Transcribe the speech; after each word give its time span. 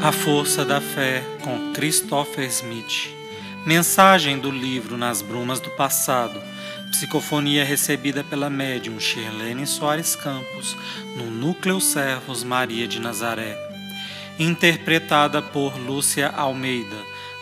A 0.00 0.12
Força 0.12 0.64
da 0.64 0.80
Fé 0.80 1.24
com 1.42 1.72
Christopher 1.72 2.44
Smith. 2.46 3.12
Mensagem 3.66 4.38
do 4.38 4.48
livro 4.48 4.96
Nas 4.96 5.20
Brumas 5.20 5.58
do 5.58 5.70
Passado. 5.70 6.40
Psicofonia 6.92 7.64
recebida 7.64 8.22
pela 8.22 8.48
médium 8.48 9.00
Shirlene 9.00 9.66
Soares 9.66 10.14
Campos 10.14 10.76
no 11.16 11.24
Núcleo 11.24 11.80
Servos 11.80 12.44
Maria 12.44 12.86
de 12.86 13.00
Nazaré. 13.00 13.58
Interpretada 14.38 15.42
por 15.42 15.76
Lúcia 15.76 16.28
Almeida. 16.28 16.96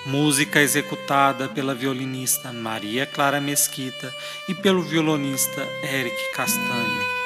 Música 0.07 0.59
executada 0.59 1.51
pela 1.51 1.75
violinista 1.75 2.55
Maria 2.55 3.05
Clara 3.05 3.39
Mesquita 3.39 4.11
e 4.49 4.55
pelo 4.55 4.81
violonista 4.81 5.61
Eric 5.83 6.17
Castanho. 6.35 7.26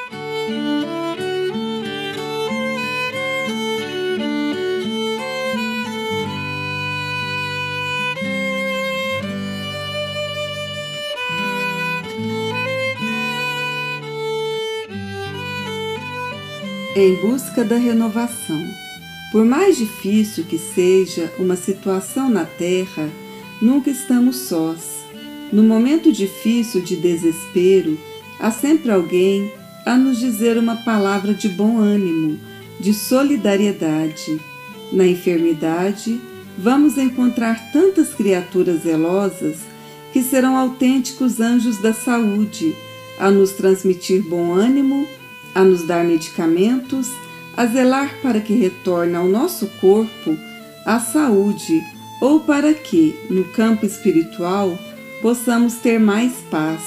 Em 16.95 17.15
busca 17.17 17.65
da 17.65 17.77
renovação. 17.77 18.61
Por 19.31 19.45
mais 19.45 19.77
difícil 19.77 20.45
que 20.45 20.59
seja 20.59 21.33
uma 21.39 21.55
situação 21.55 22.29
na 22.29 22.45
Terra, 22.45 23.09
nunca 23.63 23.91
estamos 23.91 24.37
sós. 24.37 25.05
No 25.53 25.63
momento 25.63 26.11
difícil 26.11 26.83
de 26.83 26.97
desespero, 26.97 27.97
há 28.41 28.51
sempre 28.51 28.91
alguém 28.91 29.53
a 29.87 29.97
nos 29.97 30.19
dizer 30.19 30.59
uma 30.59 30.77
palavra 30.77 31.33
de 31.33 31.49
bom 31.49 31.79
ânimo, 31.79 32.39
de 32.81 32.93
solidariedade. 32.93 34.41
Na 34.93 35.07
enfermidade, 35.07 36.21
vamos 36.59 36.99
encontrar 36.99 37.71
tantas 37.73 38.13
criaturas 38.13 38.83
zelosas 38.83 39.59
que 40.13 40.25
serão 40.25 40.57
autênticos 40.57 41.41
anjos 41.41 41.81
da 41.81 41.93
saúde, 41.93 42.75
a 43.19 43.31
nos 43.31 43.53
transmitir 43.53 44.23
bom 44.23 44.53
ânimo 44.53 45.07
a 45.55 45.65
nos 45.65 45.87
dar 45.87 46.05
medicamentos, 46.05 47.09
a 47.57 47.67
zelar 47.67 48.15
para 48.23 48.41
que 48.41 48.55
retorne 48.55 49.15
ao 49.15 49.27
nosso 49.27 49.67
corpo 49.81 50.37
a 50.85 50.99
saúde 50.99 51.83
ou 52.21 52.41
para 52.41 52.75
que, 52.75 53.15
no 53.29 53.45
campo 53.45 53.87
espiritual, 53.87 54.79
possamos 55.23 55.75
ter 55.77 55.99
mais 55.99 56.33
paz. 56.51 56.83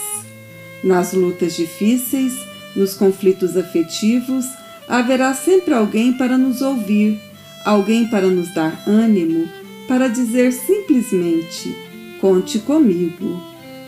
Nas 0.84 1.14
lutas 1.14 1.56
difíceis, 1.56 2.34
nos 2.76 2.94
conflitos 2.94 3.56
afetivos, 3.56 4.46
haverá 4.88 5.34
sempre 5.34 5.74
alguém 5.74 6.14
para 6.14 6.38
nos 6.38 6.62
ouvir, 6.62 7.20
alguém 7.66 8.08
para 8.10 8.28
nos 8.28 8.54
dar 8.54 8.84
ânimo, 8.88 9.48
para 9.88 10.08
dizer 10.08 10.52
simplesmente: 10.52 11.76
Conte 12.20 12.60
comigo. 12.60 13.42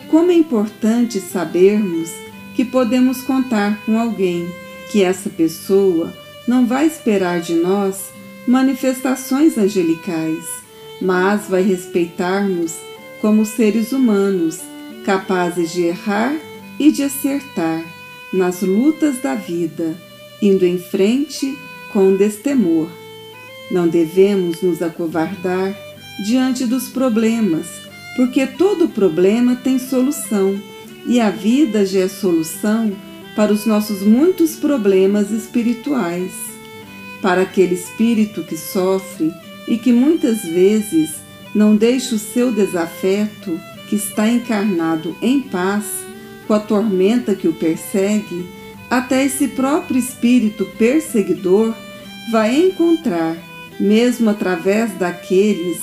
Como 0.09 0.31
é 0.31 0.35
importante 0.35 1.19
sabermos 1.19 2.11
que 2.55 2.63
podemos 2.63 3.21
contar 3.21 3.83
com 3.85 3.99
alguém 3.99 4.47
que 4.91 5.03
essa 5.03 5.29
pessoa 5.29 6.13
não 6.47 6.65
vai 6.65 6.85
esperar 6.85 7.41
de 7.41 7.55
nós 7.55 8.09
manifestações 8.47 9.57
angelicais, 9.57 10.45
mas 11.01 11.47
vai 11.47 11.63
respeitar-nos 11.63 12.75
como 13.21 13.45
seres 13.45 13.91
humanos, 13.91 14.59
capazes 15.03 15.71
de 15.71 15.83
errar 15.83 16.35
e 16.79 16.91
de 16.91 17.03
acertar 17.03 17.83
nas 18.33 18.61
lutas 18.61 19.21
da 19.21 19.33
vida, 19.33 19.95
indo 20.41 20.65
em 20.65 20.77
frente 20.77 21.57
com 21.91 22.15
destemor. 22.15 22.87
Não 23.71 23.87
devemos 23.87 24.61
nos 24.61 24.81
acovardar 24.81 25.75
diante 26.23 26.65
dos 26.65 26.89
problemas, 26.89 27.67
porque 28.15 28.45
todo 28.45 28.89
problema 28.89 29.55
tem 29.55 29.79
solução 29.79 30.59
e 31.07 31.19
a 31.19 31.29
vida 31.29 31.85
já 31.85 32.01
é 32.01 32.07
solução 32.07 32.91
para 33.35 33.51
os 33.51 33.65
nossos 33.65 34.01
muitos 34.01 34.55
problemas 34.55 35.29
espirituais, 35.31 36.31
para 37.21 37.41
aquele 37.41 37.75
espírito 37.75 38.43
que 38.43 38.55
sofre 38.55 39.31
e 39.67 39.77
que 39.77 39.91
muitas 39.91 40.41
vezes 40.43 41.15
não 41.53 41.75
deixa 41.75 42.15
o 42.15 42.19
seu 42.19 42.51
desafeto, 42.51 43.59
que 43.89 43.95
está 43.95 44.27
encarnado 44.27 45.15
em 45.21 45.41
paz, 45.41 45.85
com 46.47 46.53
a 46.53 46.59
tormenta 46.59 47.35
que 47.35 47.47
o 47.47 47.53
persegue, 47.53 48.45
até 48.89 49.25
esse 49.25 49.47
próprio 49.49 49.97
espírito 49.97 50.65
perseguidor 50.77 51.73
vai 52.31 52.55
encontrar, 52.55 53.35
mesmo 53.79 54.29
através 54.29 54.91
daqueles 54.93 55.79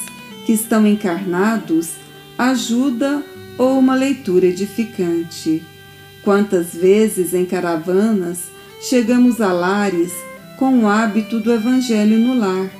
que 0.46 0.52
estão 0.52 0.86
encarnados, 0.86 1.90
ajuda 2.38 3.22
ou 3.58 3.78
uma 3.78 3.94
leitura 3.94 4.46
edificante. 4.46 5.62
Quantas 6.22 6.72
vezes 6.72 7.34
em 7.34 7.44
caravanas 7.44 8.44
chegamos 8.80 9.40
a 9.40 9.52
lares 9.52 10.12
com 10.56 10.80
o 10.80 10.88
hábito 10.88 11.40
do 11.40 11.52
Evangelho 11.52 12.18
no 12.18 12.38
lar 12.38 12.70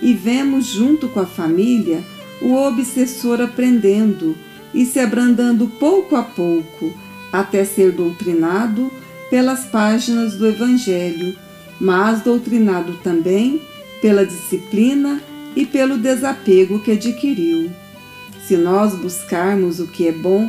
e 0.00 0.14
vemos 0.14 0.66
junto 0.66 1.08
com 1.08 1.20
a 1.20 1.26
família 1.26 2.02
o 2.40 2.54
obsessor 2.54 3.40
aprendendo 3.40 4.36
e 4.72 4.84
se 4.84 5.00
abrandando 5.00 5.66
pouco 5.66 6.14
a 6.14 6.22
pouco 6.22 6.92
até 7.32 7.64
ser 7.64 7.92
doutrinado 7.92 8.90
pelas 9.28 9.64
páginas 9.64 10.36
do 10.36 10.46
Evangelho, 10.46 11.34
mas 11.80 12.22
doutrinado 12.22 12.92
também 13.02 13.60
pela 14.00 14.24
disciplina 14.24 15.20
e 15.56 15.66
pelo 15.66 15.98
desapego 15.98 16.78
que 16.78 16.92
adquiriu. 16.92 17.70
Se 18.46 18.56
nós 18.56 18.94
buscarmos 18.94 19.80
o 19.80 19.86
que 19.86 20.06
é 20.06 20.12
bom, 20.12 20.48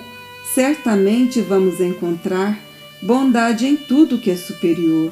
certamente 0.56 1.42
vamos 1.42 1.82
encontrar 1.82 2.58
bondade 3.02 3.68
em 3.68 3.76
tudo 3.76 4.18
que 4.18 4.32
é 4.32 4.38
superior. 4.38 5.12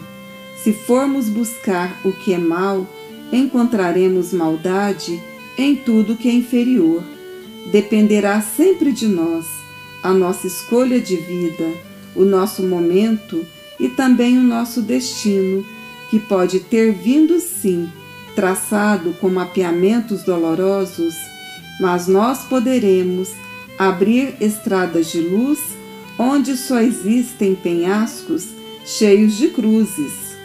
Se 0.63 0.71
formos 0.71 1.27
buscar 1.27 1.99
o 2.05 2.13
que 2.13 2.33
é 2.33 2.37
mal, 2.37 2.87
encontraremos 3.29 4.31
maldade 4.31 5.21
em 5.57 5.75
tudo 5.75 6.15
que 6.15 6.29
é 6.29 6.31
inferior. 6.31 7.03
Dependerá 7.73 8.39
sempre 8.39 8.93
de 8.93 9.05
nós, 9.05 9.45
a 10.01 10.13
nossa 10.13 10.47
escolha 10.47 11.01
de 11.01 11.17
vida, 11.17 11.69
o 12.15 12.23
nosso 12.23 12.63
momento 12.63 13.45
e 13.77 13.89
também 13.89 14.37
o 14.37 14.43
nosso 14.43 14.81
destino, 14.81 15.65
que 16.09 16.19
pode 16.19 16.61
ter 16.61 16.93
vindo 16.93 17.37
sim, 17.41 17.91
traçado 18.33 19.11
com 19.19 19.29
mapeamentos 19.29 20.23
dolorosos, 20.23 21.15
mas 21.81 22.07
nós 22.07 22.45
poderemos 22.45 23.31
abrir 23.77 24.35
estradas 24.39 25.11
de 25.11 25.21
luz 25.21 25.59
onde 26.17 26.55
só 26.55 26.79
existem 26.79 27.55
penhascos 27.55 28.47
cheios 28.85 29.37
de 29.37 29.49
cruzes. 29.49 30.35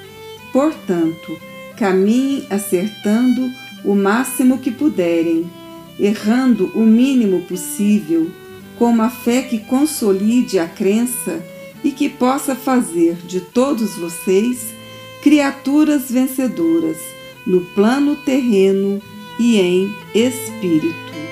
Portanto, 0.53 1.39
caminhem 1.77 2.47
acertando 2.51 3.51
o 3.85 3.95
máximo 3.95 4.59
que 4.59 4.71
puderem, 4.71 5.51
errando 5.99 6.71
o 6.75 6.81
mínimo 6.81 7.43
possível, 7.43 8.31
com 8.79 8.87
uma 8.87 9.11
fé 9.11 9.43
que 9.43 9.59
consolide 9.59 10.59
a 10.59 10.67
crença 10.67 11.43
e 11.83 11.91
que 11.91 12.09
possa 12.09 12.55
fazer 12.55 13.17
de 13.27 13.41
todos 13.41 13.97
vocês 13.97 14.73
criaturas 15.23 16.11
vencedoras 16.11 16.97
no 17.47 17.61
plano 17.61 18.17
terreno 18.17 19.01
e 19.39 19.57
em 19.57 19.89
espírito. 20.15 21.28